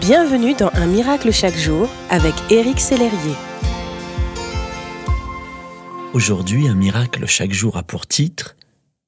[0.00, 3.34] Bienvenue dans Un miracle chaque jour avec Éric Sellerier.
[6.12, 8.56] Aujourd'hui, Un miracle chaque jour a pour titre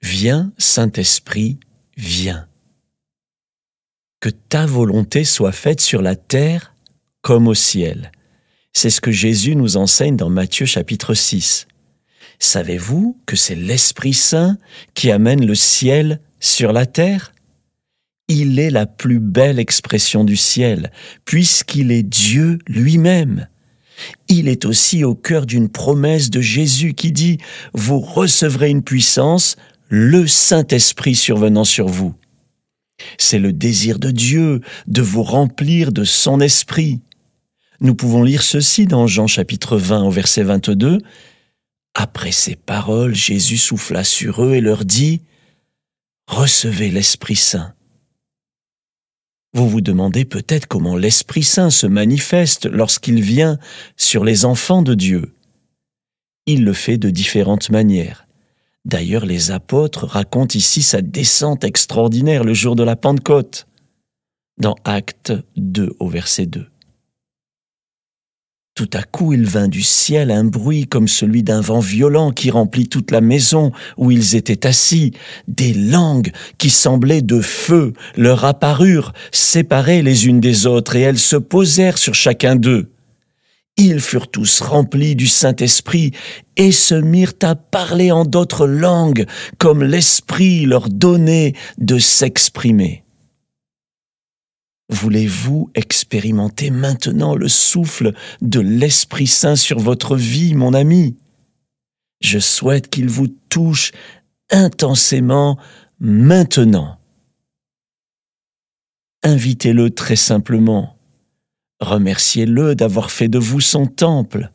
[0.02, 1.58] Viens, Saint-Esprit,
[1.96, 2.46] viens.
[4.20, 6.74] Que ta volonté soit faite sur la terre
[7.20, 8.10] comme au ciel.
[8.72, 11.66] C'est ce que Jésus nous enseigne dans Matthieu chapitre 6.
[12.38, 14.56] Savez-vous que c'est l'Esprit Saint
[14.94, 17.32] qui amène le ciel sur la terre?
[18.28, 20.92] Il est la plus belle expression du ciel,
[21.24, 23.48] puisqu'il est Dieu lui-même.
[24.28, 27.38] Il est aussi au cœur d'une promesse de Jésus qui dit,
[27.72, 29.56] Vous recevrez une puissance,
[29.88, 32.14] le Saint-Esprit survenant sur vous.
[33.16, 37.00] C'est le désir de Dieu de vous remplir de son esprit.
[37.80, 40.98] Nous pouvons lire ceci dans Jean chapitre 20 au verset 22.
[41.94, 45.22] Après ces paroles, Jésus souffla sur eux et leur dit,
[46.26, 47.72] Recevez l'Esprit Saint.
[49.54, 53.58] Vous vous demandez peut-être comment l'Esprit Saint se manifeste lorsqu'il vient
[53.96, 55.32] sur les enfants de Dieu.
[56.46, 58.26] Il le fait de différentes manières.
[58.84, 63.66] D'ailleurs, les apôtres racontent ici sa descente extraordinaire le jour de la Pentecôte,
[64.58, 66.66] dans Acte 2 au verset 2.
[68.78, 72.48] Tout à coup il vint du ciel un bruit comme celui d'un vent violent qui
[72.52, 75.14] remplit toute la maison où ils étaient assis.
[75.48, 81.18] Des langues qui semblaient de feu leur apparurent, séparées les unes des autres, et elles
[81.18, 82.92] se posèrent sur chacun d'eux.
[83.76, 86.12] Ils furent tous remplis du Saint-Esprit
[86.56, 89.26] et se mirent à parler en d'autres langues,
[89.58, 93.02] comme l'Esprit leur donnait de s'exprimer.
[94.90, 101.16] Voulez-vous expérimenter maintenant le souffle de l'Esprit Saint sur votre vie, mon ami?
[102.20, 103.92] Je souhaite qu'il vous touche
[104.50, 105.58] intensément
[106.00, 106.98] maintenant.
[109.22, 110.96] Invitez-le très simplement.
[111.80, 114.50] Remerciez-le d'avoir fait de vous son temple.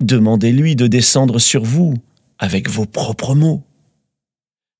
[0.00, 1.94] Demandez-lui de descendre sur vous
[2.38, 3.62] avec vos propres mots.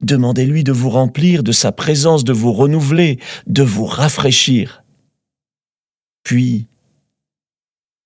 [0.00, 4.82] Demandez-lui de vous remplir de sa présence, de vous renouveler, de vous rafraîchir.
[6.22, 6.66] Puis,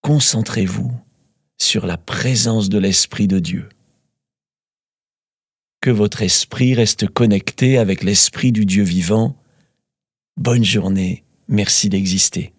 [0.00, 0.92] concentrez-vous
[1.58, 3.68] sur la présence de l'Esprit de Dieu.
[5.80, 9.36] Que votre esprit reste connecté avec l'Esprit du Dieu vivant.
[10.36, 12.52] Bonne journée, merci d'exister.